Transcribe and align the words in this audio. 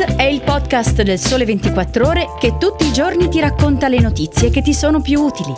È 0.00 0.22
il 0.22 0.40
podcast 0.40 1.02
del 1.02 1.18
Sole 1.18 1.44
24 1.44 2.06
Ore 2.06 2.26
che 2.40 2.56
tutti 2.58 2.86
i 2.86 2.92
giorni 2.92 3.28
ti 3.28 3.38
racconta 3.38 3.86
le 3.86 4.00
notizie 4.00 4.48
che 4.48 4.62
ti 4.62 4.72
sono 4.72 5.02
più 5.02 5.20
utili. 5.20 5.52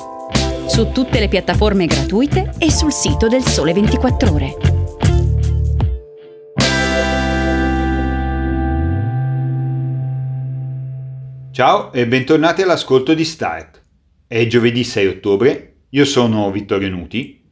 Su 0.67 0.91
tutte 0.91 1.21
le 1.21 1.29
piattaforme 1.29 1.87
gratuite 1.87 2.53
e 2.59 2.73
sul 2.73 2.93
sito 2.93 3.29
del 3.29 3.45
Sole 3.45 3.73
24 3.73 4.33
Ore. 4.33 4.57
Ciao 11.53 11.93
e 11.93 12.09
bentornati 12.09 12.63
all'ascolto 12.63 13.15
di 13.15 13.25
Start. 13.25 13.81
È 14.27 14.45
giovedì 14.49 14.83
6 14.83 15.07
ottobre, 15.07 15.75
io 15.91 16.05
sono 16.05 16.51
Vittorio 16.51 16.89
Nuti 16.89 17.45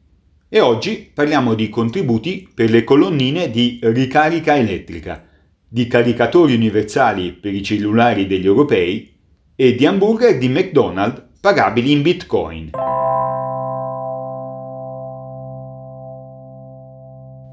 e 0.48 0.58
oggi 0.58 1.08
parliamo 1.14 1.54
di 1.54 1.68
contributi 1.68 2.48
per 2.52 2.68
le 2.68 2.82
colonnine 2.82 3.48
di 3.48 3.78
ricarica 3.80 4.56
elettrica, 4.56 5.28
di 5.72 5.86
caricatori 5.86 6.54
universali 6.54 7.30
per 7.30 7.54
i 7.54 7.62
cellulari 7.62 8.26
degli 8.26 8.44
europei 8.44 9.16
e 9.54 9.76
di 9.76 9.86
hamburger 9.86 10.36
di 10.36 10.48
McDonald's 10.48 11.22
pagabili 11.40 11.92
in 11.92 12.02
bitcoin. 12.02 12.70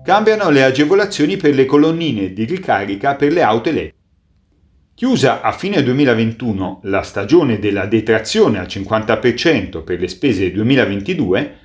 Cambiano 0.03 0.49
le 0.49 0.63
agevolazioni 0.63 1.37
per 1.37 1.53
le 1.53 1.65
colonnine 1.65 2.33
di 2.33 2.45
ricarica 2.45 3.13
per 3.15 3.31
le 3.31 3.43
auto 3.43 3.69
elettriche. 3.69 3.95
Chiusa 4.95 5.41
a 5.41 5.51
fine 5.51 5.83
2021 5.83 6.79
la 6.85 7.03
stagione 7.03 7.59
della 7.59 7.85
detrazione 7.85 8.57
al 8.57 8.65
50% 8.65 9.83
per 9.83 9.99
le 9.99 10.07
spese 10.07 10.51
2022, 10.51 11.57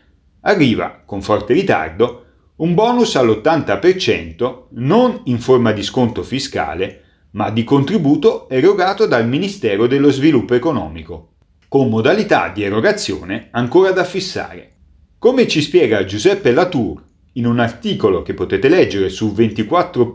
arriva, 0.43 1.01
con 1.03 1.23
forte 1.23 1.55
ritardo, 1.55 2.27
un 2.63 2.75
bonus 2.75 3.17
all'80% 3.17 4.67
non 4.75 5.23
in 5.25 5.41
forma 5.41 5.73
di 5.73 5.83
sconto 5.83 6.23
fiscale, 6.23 7.01
ma 7.33 7.51
di 7.51 7.65
contributo 7.65 8.49
erogato 8.49 9.07
dal 9.07 9.27
Ministero 9.27 9.89
dello 9.89 10.13
Sviluppo 10.13 10.55
Economico, 10.55 11.33
con 11.67 11.89
modalità 11.89 12.51
di 12.51 12.63
erogazione 12.63 13.49
ancora 13.51 13.91
da 13.91 14.05
fissare. 14.05 14.71
Come 15.19 15.49
ci 15.49 15.61
spiega 15.61 16.05
Giuseppe 16.05 16.53
Latour 16.53 17.03
in 17.33 17.47
un 17.47 17.59
articolo 17.59 18.23
che 18.23 18.35
potete 18.35 18.69
leggere 18.69 19.09
su 19.09 19.33
24 19.33 20.13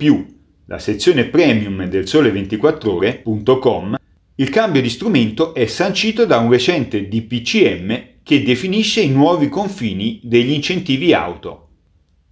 la 0.67 0.79
sezione 0.79 1.25
premium 1.25 1.83
del 1.87 2.03
sole24ore.com, 2.03 3.95
il 4.35 4.49
cambio 4.49 4.81
di 4.81 4.89
strumento 4.89 5.53
è 5.53 5.65
sancito 5.65 6.25
da 6.25 6.37
un 6.37 6.49
recente 6.49 7.09
DPCM 7.09 8.03
che 8.23 8.43
definisce 8.43 9.01
i 9.01 9.09
nuovi 9.09 9.49
confini 9.49 10.21
degli 10.23 10.51
incentivi 10.51 11.11
auto. 11.11 11.66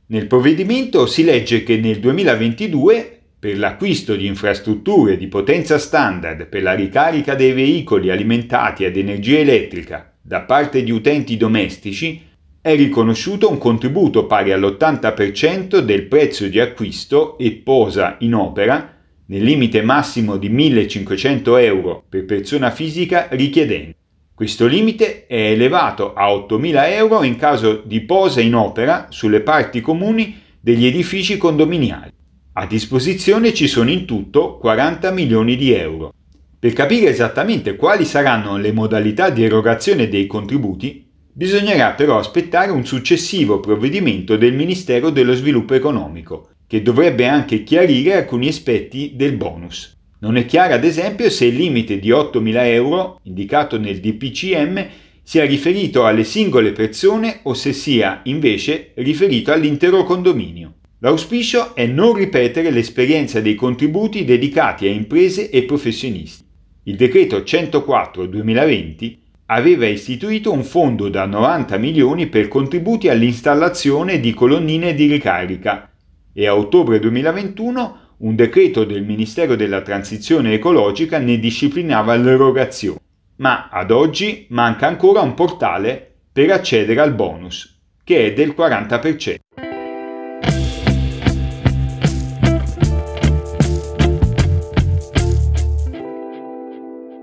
Nel 0.07 0.27
provvedimento 0.27 1.07
si 1.07 1.23
legge 1.23 1.63
che 1.63 1.77
nel 1.77 1.99
2022 1.99 3.21
per 3.39 3.57
l'acquisto 3.57 4.15
di 4.15 4.27
infrastrutture 4.27 5.17
di 5.17 5.27
potenza 5.27 5.79
standard 5.79 6.45
per 6.45 6.61
la 6.61 6.73
ricarica 6.73 7.33
dei 7.33 7.53
veicoli 7.53 8.11
alimentati 8.11 8.85
ad 8.85 8.97
energia 8.97 9.39
elettrica 9.39 10.13
da 10.21 10.41
parte 10.41 10.83
di 10.83 10.91
utenti 10.91 11.37
domestici 11.37 12.21
è 12.61 12.75
riconosciuto 12.75 13.49
un 13.49 13.57
contributo 13.57 14.27
pari 14.27 14.51
all'80% 14.51 15.79
del 15.79 16.03
prezzo 16.03 16.47
di 16.47 16.59
acquisto 16.59 17.35
e 17.39 17.53
posa 17.53 18.17
in 18.19 18.35
opera 18.35 18.95
nel 19.25 19.43
limite 19.43 19.81
massimo 19.81 20.37
di 20.37 20.51
1.500 20.51 21.59
euro 21.63 22.03
per 22.07 22.25
persona 22.25 22.69
fisica 22.69 23.27
richiedente. 23.31 24.04
Questo 24.35 24.67
limite 24.67 25.27
è 25.27 25.51
elevato 25.51 26.13
a 26.13 26.27
8.000 26.27 26.91
euro 26.91 27.23
in 27.23 27.37
caso 27.37 27.81
di 27.85 28.01
posa 28.01 28.41
in 28.41 28.53
opera 28.53 29.07
sulle 29.07 29.39
parti 29.39 29.79
comuni 29.79 30.41
degli 30.59 30.85
edifici 30.85 31.37
condominiali. 31.37 32.11
A 32.51 32.65
disposizione 32.65 33.53
ci 33.53 33.67
sono 33.67 33.89
in 33.89 34.03
tutto 34.03 34.57
40 34.57 35.09
milioni 35.11 35.55
di 35.55 35.71
euro. 35.71 36.13
Per 36.59 36.73
capire 36.73 37.11
esattamente 37.11 37.77
quali 37.77 38.03
saranno 38.03 38.57
le 38.57 38.73
modalità 38.73 39.29
di 39.29 39.45
erogazione 39.45 40.09
dei 40.09 40.27
contributi, 40.27 41.09
bisognerà 41.31 41.91
però 41.91 42.17
aspettare 42.17 42.71
un 42.71 42.85
successivo 42.85 43.61
provvedimento 43.61 44.35
del 44.35 44.53
Ministero 44.53 45.11
dello 45.11 45.33
Sviluppo 45.33 45.75
Economico, 45.75 46.49
che 46.67 46.81
dovrebbe 46.81 47.25
anche 47.25 47.63
chiarire 47.63 48.17
alcuni 48.17 48.49
aspetti 48.49 49.13
del 49.15 49.37
bonus. 49.37 49.94
Non 50.25 50.37
è 50.37 50.47
chiaro 50.47 50.73
ad 50.73 50.83
esempio 50.83 51.29
se 51.29 51.45
il 51.45 51.55
limite 51.55 51.99
di 51.99 52.09
8.000 52.09 52.65
euro 52.65 53.19
indicato 53.25 53.77
nel 53.77 53.99
DPCM 53.99 54.87
sia 55.21 55.45
riferito 55.45 56.07
alle 56.07 56.23
singole 56.23 56.71
persone 56.71 57.41
o 57.43 57.53
se 57.53 57.73
sia 57.73 58.21
invece 58.23 58.93
riferito 58.95 59.51
all'intero 59.51 60.03
condominio. 60.03 60.77
L'auspicio 60.97 61.75
è 61.75 61.85
non 61.85 62.15
ripetere 62.15 62.71
l'esperienza 62.71 63.39
dei 63.39 63.53
contributi 63.53 64.25
dedicati 64.25 64.87
a 64.87 64.89
imprese 64.89 65.51
e 65.51 65.61
professionisti. 65.61 66.43
Il 66.85 66.95
decreto 66.95 67.37
104-2020 67.41 69.17
aveva 69.45 69.85
istituito 69.85 70.51
un 70.51 70.63
fondo 70.63 71.07
da 71.07 71.27
90 71.27 71.77
milioni 71.77 72.25
per 72.25 72.47
contributi 72.47 73.09
all'installazione 73.09 74.19
di 74.19 74.33
colonnine 74.33 74.95
di 74.95 75.05
ricarica 75.05 75.91
e 76.33 76.47
a 76.47 76.55
ottobre 76.57 76.97
2021 76.97 78.04
un 78.17 78.35
decreto 78.35 78.85
del 78.85 79.03
Ministero 79.03 79.55
della 79.55 79.81
Transizione 79.81 80.53
Ecologica 80.53 81.17
ne 81.17 81.37
disciplinava 81.37 82.15
l'erogazione, 82.15 82.99
ma 83.37 83.67
ad 83.69 83.91
oggi 83.91 84.45
manca 84.49 84.87
ancora 84.87 85.19
un 85.19 85.33
portale 85.33 86.13
per 86.31 86.51
accedere 86.51 87.01
al 87.01 87.13
bonus, 87.13 87.77
che 88.03 88.27
è 88.27 88.33
del 88.33 88.55
40%. 88.57 89.35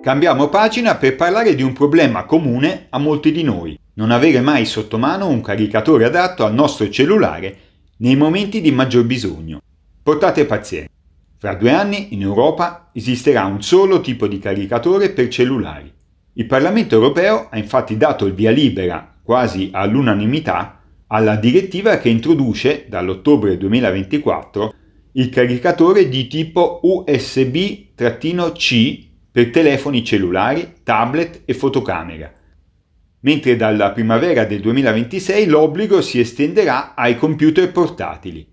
Cambiamo 0.02 0.48
pagina 0.48 0.96
per 0.96 1.14
parlare 1.14 1.54
di 1.54 1.62
un 1.62 1.72
problema 1.72 2.24
comune 2.24 2.88
a 2.90 2.98
molti 2.98 3.30
di 3.30 3.44
noi, 3.44 3.78
non 3.94 4.10
avere 4.10 4.40
mai 4.40 4.66
sotto 4.66 4.98
mano 4.98 5.28
un 5.28 5.40
caricatore 5.40 6.04
adatto 6.04 6.44
al 6.44 6.52
nostro 6.52 6.90
cellulare 6.90 7.56
nei 7.98 8.16
momenti 8.16 8.60
di 8.60 8.72
maggior 8.72 9.04
bisogno. 9.04 9.60
Portate 10.04 10.46
pazienza. 10.46 10.90
Fra 11.38 11.54
due 11.54 11.70
anni 11.70 12.12
in 12.12 12.22
Europa 12.22 12.90
esisterà 12.92 13.44
un 13.44 13.62
solo 13.62 14.00
tipo 14.00 14.26
di 14.26 14.40
caricatore 14.40 15.10
per 15.10 15.28
cellulari. 15.28 15.92
Il 16.32 16.46
Parlamento 16.46 16.96
europeo 16.96 17.46
ha 17.48 17.56
infatti 17.56 17.96
dato 17.96 18.26
il 18.26 18.34
via 18.34 18.50
libera, 18.50 19.20
quasi 19.22 19.68
all'unanimità, 19.72 20.80
alla 21.06 21.36
direttiva 21.36 21.98
che 21.98 22.08
introduce 22.08 22.86
dall'ottobre 22.88 23.56
2024 23.56 24.74
il 25.12 25.28
caricatore 25.28 26.08
di 26.08 26.26
tipo 26.26 26.80
USB-C 26.82 27.86
per 29.30 29.50
telefoni 29.50 30.04
cellulari, 30.04 30.78
tablet 30.82 31.42
e 31.44 31.54
fotocamera, 31.54 32.32
mentre 33.20 33.54
dalla 33.54 33.92
primavera 33.92 34.44
del 34.46 34.62
2026 34.62 35.46
l'obbligo 35.46 36.00
si 36.00 36.18
estenderà 36.18 36.96
ai 36.96 37.16
computer 37.16 37.70
portatili. 37.70 38.50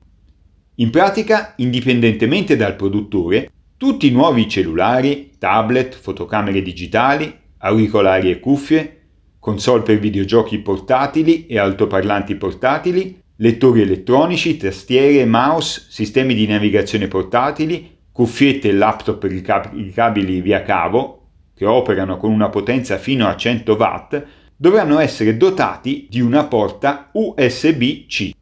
In 0.80 0.92
pratica, 0.92 1.56
indipendentemente 1.58 2.56
dal 2.56 2.78
produttore, 2.78 3.52
tutti 3.76 4.08
i 4.08 4.12
nuovi 4.12 4.48
cellulari, 4.48 5.32
tablet, 5.38 5.94
fotocamere 5.94 6.62
digitali, 6.62 7.38
auricolari 7.58 8.32
e 8.32 8.40
cuffie, 8.40 9.02
console 9.40 9.82
per 9.82 10.00
videogiochi 10.00 10.60
portatili 10.60 11.48
e 11.48 11.60
altoparlanti 11.60 12.36
portatili, 12.36 13.22
lettori 13.36 13.82
elettronici, 13.82 14.56
tastiere, 14.56 15.26
mouse, 15.26 15.88
sistemi 15.90 16.34
di 16.34 16.48
navigazione 16.48 17.10
portatili, 17.10 17.98
cuffiette 18.10 18.70
e 18.70 18.74
laptop 18.74 19.22
ricabili 19.24 20.40
via 20.40 20.62
cavo, 20.62 21.28
che 21.56 21.66
operano 21.66 22.16
con 22.16 22.32
una 22.32 22.48
potenza 22.48 22.98
fino 22.98 23.28
a 23.28 23.36
100 23.36 23.74
watt, 23.74 24.24
dovranno 24.56 25.00
essere 25.00 25.36
dotati 25.36 26.08
di 26.10 26.22
una 26.22 26.46
porta 26.46 27.10
USB-C. 27.12 28.38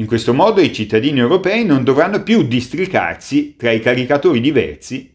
In 0.00 0.06
questo 0.06 0.32
modo 0.32 0.62
i 0.62 0.72
cittadini 0.72 1.18
europei 1.18 1.62
non 1.66 1.84
dovranno 1.84 2.22
più 2.22 2.44
districarsi 2.44 3.54
tra 3.54 3.70
i 3.70 3.80
caricatori 3.80 4.40
diversi 4.40 5.14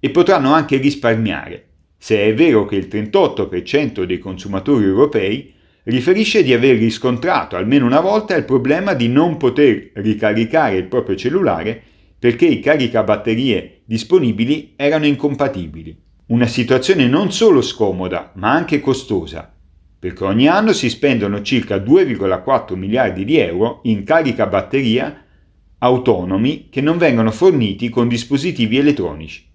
e 0.00 0.10
potranno 0.10 0.52
anche 0.52 0.76
risparmiare, 0.78 1.66
se 1.96 2.20
è 2.20 2.34
vero 2.34 2.64
che 2.64 2.74
il 2.74 2.88
38% 2.90 4.02
dei 4.02 4.18
consumatori 4.18 4.86
europei 4.86 5.54
riferisce 5.84 6.42
di 6.42 6.52
aver 6.52 6.78
riscontrato 6.78 7.54
almeno 7.54 7.86
una 7.86 8.00
volta 8.00 8.34
il 8.34 8.42
problema 8.42 8.92
di 8.94 9.06
non 9.06 9.36
poter 9.36 9.92
ricaricare 9.94 10.78
il 10.78 10.86
proprio 10.86 11.14
cellulare 11.14 11.80
perché 12.18 12.46
i 12.46 12.58
caricabatterie 12.58 13.82
disponibili 13.84 14.72
erano 14.74 15.06
incompatibili. 15.06 15.96
Una 16.26 16.48
situazione 16.48 17.06
non 17.06 17.30
solo 17.30 17.62
scomoda, 17.62 18.32
ma 18.34 18.50
anche 18.50 18.80
costosa, 18.80 19.53
perché 20.04 20.24
ogni 20.24 20.48
anno 20.48 20.74
si 20.74 20.90
spendono 20.90 21.40
circa 21.40 21.76
2,4 21.76 22.74
miliardi 22.74 23.24
di 23.24 23.38
euro 23.38 23.80
in 23.84 24.04
carica 24.04 24.46
batteria 24.46 25.24
autonomi 25.78 26.68
che 26.68 26.82
non 26.82 26.98
vengono 26.98 27.30
forniti 27.30 27.88
con 27.88 28.06
dispositivi 28.06 28.76
elettronici. 28.76 29.46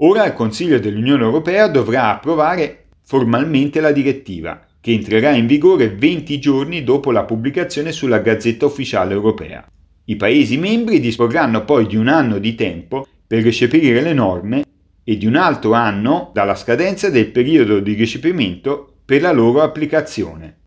Ora 0.00 0.26
il 0.26 0.34
Consiglio 0.34 0.78
dell'Unione 0.78 1.22
Europea 1.22 1.68
dovrà 1.68 2.10
approvare 2.10 2.88
formalmente 3.02 3.80
la 3.80 3.90
direttiva, 3.90 4.60
che 4.78 4.92
entrerà 4.92 5.30
in 5.30 5.46
vigore 5.46 5.88
20 5.88 6.38
giorni 6.38 6.84
dopo 6.84 7.10
la 7.10 7.24
pubblicazione 7.24 7.90
sulla 7.90 8.18
Gazzetta 8.18 8.66
Ufficiale 8.66 9.14
Europea. 9.14 9.66
I 10.04 10.16
Paesi 10.16 10.58
membri 10.58 11.00
disporranno 11.00 11.64
poi 11.64 11.86
di 11.86 11.96
un 11.96 12.08
anno 12.08 12.36
di 12.36 12.54
tempo 12.54 13.06
per 13.26 13.42
recepire 13.42 14.02
le 14.02 14.12
norme 14.12 14.64
e 15.02 15.16
di 15.16 15.24
un 15.24 15.36
altro 15.36 15.72
anno 15.72 16.30
dalla 16.34 16.56
scadenza 16.56 17.08
del 17.08 17.28
periodo 17.28 17.80
di 17.80 17.94
recepimento 17.94 18.92
per 19.08 19.22
la 19.22 19.32
loro 19.32 19.62
applicazione. 19.62 20.64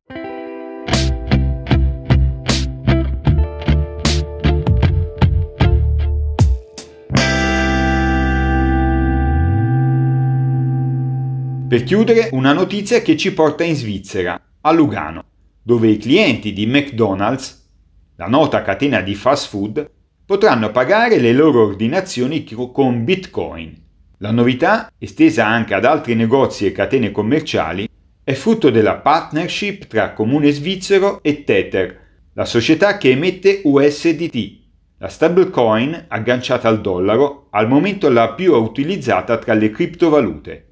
Per 11.68 11.84
chiudere, 11.84 12.30
una 12.32 12.54
notizia 12.54 13.04
che 13.04 13.16
ci 13.16 13.32
porta 13.32 13.64
in 13.64 13.76
Svizzera, 13.76 14.42
a 14.62 14.72
Lugano, 14.72 15.24
dove 15.62 15.90
i 15.90 15.98
clienti 15.98 16.52
di 16.52 16.66
McDonald's, 16.66 17.70
la 18.16 18.26
nota 18.26 18.64
catena 18.64 19.02
di 19.02 19.14
fast 19.14 19.50
food, 19.50 19.88
potranno 20.26 20.72
pagare 20.72 21.20
le 21.20 21.34
loro 21.34 21.64
ordinazioni 21.64 22.44
con 22.44 23.04
Bitcoin. 23.04 23.80
La 24.18 24.32
novità, 24.32 24.92
estesa 24.98 25.46
anche 25.46 25.76
ad 25.76 25.86
altri 25.86 26.16
negozi 26.16 26.66
e 26.66 26.72
catene 26.72 27.12
commerciali, 27.12 27.88
è 28.32 28.34
frutto 28.34 28.70
della 28.70 28.96
partnership 28.96 29.88
tra 29.88 30.14
Comune 30.14 30.52
Svizzero 30.52 31.22
e 31.22 31.44
Tether, 31.44 32.00
la 32.34 32.46
società 32.46 32.98
che 32.98 33.10
emette 33.10 33.60
USDT, 33.66 34.60
la 35.00 35.10
stablecoin 35.10 36.06
agganciata 36.08 36.70
al 36.70 36.80
dollaro, 36.80 37.48
al 37.50 37.68
momento 37.68 38.10
la 38.10 38.32
più 38.32 38.54
utilizzata 38.54 39.38
tra 39.38 39.54
le 39.54 39.70
criptovalute. 39.70 40.68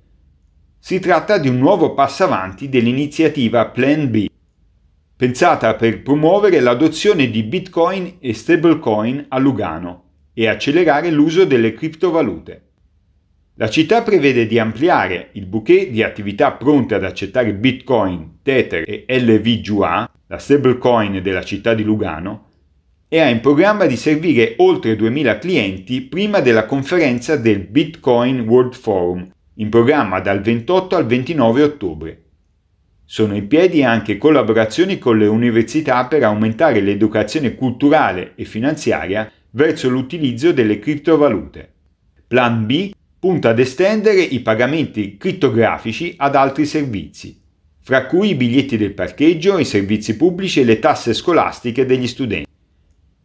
Si 0.79 0.99
tratta 0.99 1.37
di 1.37 1.49
un 1.49 1.57
nuovo 1.57 1.93
passo 1.93 2.23
avanti 2.23 2.69
dell'iniziativa 2.69 3.67
Plan 3.67 4.09
B, 4.09 4.27
pensata 5.17 5.75
per 5.75 6.01
promuovere 6.01 6.61
l'adozione 6.61 7.29
di 7.29 7.43
Bitcoin 7.43 8.19
e 8.19 8.33
stablecoin 8.33 9.25
a 9.27 9.37
Lugano 9.37 10.03
e 10.33 10.47
accelerare 10.47 11.11
l'uso 11.11 11.43
delle 11.43 11.73
criptovalute. 11.73 12.68
La 13.59 13.69
città 13.69 14.03
prevede 14.03 14.47
di 14.47 14.57
ampliare 14.57 15.31
il 15.33 15.45
bouquet 15.45 15.89
di 15.89 16.01
attività 16.01 16.53
pronte 16.53 16.95
ad 16.95 17.03
accettare 17.03 17.53
Bitcoin, 17.53 18.37
Tether 18.41 18.85
e 18.87 19.05
LVGA, 19.19 20.09
la 20.27 20.37
stablecoin 20.37 21.21
della 21.21 21.43
città 21.43 21.73
di 21.73 21.83
Lugano, 21.83 22.51
e 23.09 23.19
ha 23.19 23.27
in 23.27 23.41
programma 23.41 23.85
di 23.85 23.97
servire 23.97 24.53
oltre 24.59 24.95
2000 24.95 25.39
clienti 25.39 25.99
prima 25.99 26.39
della 26.39 26.65
conferenza 26.65 27.35
del 27.35 27.59
Bitcoin 27.59 28.47
World 28.47 28.75
Forum 28.75 29.29
in 29.55 29.67
programma 29.67 30.21
dal 30.21 30.39
28 30.39 30.95
al 30.95 31.05
29 31.05 31.61
ottobre. 31.61 32.23
Sono 33.03 33.35
in 33.35 33.47
piedi 33.47 33.83
anche 33.83 34.17
collaborazioni 34.17 34.97
con 34.99 35.17
le 35.17 35.27
università 35.27 36.05
per 36.05 36.23
aumentare 36.23 36.79
l'educazione 36.79 37.55
culturale 37.55 38.35
e 38.35 38.45
finanziaria 38.45 39.29
verso 39.49 39.89
l'utilizzo 39.89 40.53
delle 40.53 40.79
criptovalute. 40.79 41.73
Plan 42.25 42.65
B 42.65 42.91
punta 43.19 43.49
ad 43.49 43.59
estendere 43.59 44.21
i 44.21 44.39
pagamenti 44.39 45.17
crittografici 45.17 46.13
ad 46.17 46.35
altri 46.35 46.65
servizi, 46.65 47.37
fra 47.81 48.05
cui 48.05 48.29
i 48.29 48.35
biglietti 48.35 48.77
del 48.77 48.93
parcheggio, 48.93 49.57
i 49.57 49.65
servizi 49.65 50.15
pubblici 50.15 50.61
e 50.61 50.63
le 50.63 50.79
tasse 50.79 51.13
scolastiche 51.13 51.85
degli 51.85 52.07
studenti. 52.07 52.47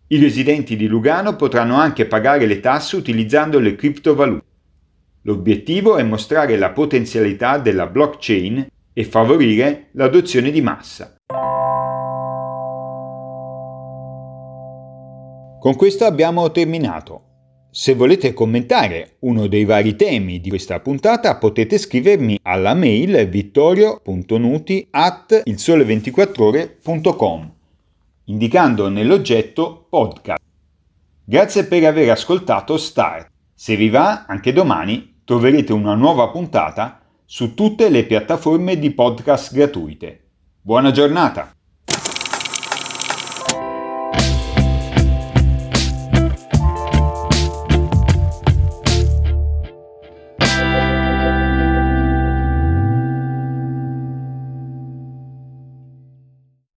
I 0.08 0.18
residenti 0.18 0.76
di 0.76 0.88
Lugano 0.88 1.36
potranno 1.36 1.76
anche 1.76 2.06
pagare 2.06 2.46
le 2.46 2.60
tasse 2.60 2.96
utilizzando 2.96 3.60
le 3.60 3.76
criptovalute. 3.76 4.44
L'obiettivo 5.22 5.96
è 5.96 6.02
mostrare 6.02 6.58
la 6.58 6.70
potenzialità 6.70 7.58
della 7.58 7.86
blockchain 7.86 8.66
e 8.92 9.04
favorire 9.04 9.88
l'adozione 9.92 10.50
di 10.50 10.60
massa. 10.60 11.14
Con 15.58 15.76
questo 15.76 16.04
abbiamo 16.04 16.50
terminato. 16.50 17.33
Se 17.76 17.96
volete 17.96 18.34
commentare 18.34 19.16
uno 19.22 19.48
dei 19.48 19.64
vari 19.64 19.96
temi 19.96 20.40
di 20.40 20.48
questa 20.48 20.78
puntata 20.78 21.38
potete 21.38 21.76
scrivermi 21.76 22.38
alla 22.42 22.72
mail 22.72 23.28
vittorio.nuti 23.28 24.86
at 24.92 25.42
ilsole24ore.com 25.44 27.52
indicando 28.26 28.88
nell'oggetto 28.88 29.88
podcast. 29.90 30.40
Grazie 31.24 31.64
per 31.64 31.86
aver 31.86 32.10
ascoltato 32.10 32.76
Start. 32.76 33.28
Se 33.52 33.74
vi 33.74 33.88
va, 33.88 34.24
anche 34.26 34.52
domani 34.52 35.22
troverete 35.24 35.72
una 35.72 35.96
nuova 35.96 36.28
puntata 36.28 37.00
su 37.24 37.54
tutte 37.54 37.88
le 37.88 38.04
piattaforme 38.04 38.78
di 38.78 38.92
podcast 38.92 39.52
gratuite. 39.52 40.20
Buona 40.60 40.92
giornata! 40.92 41.53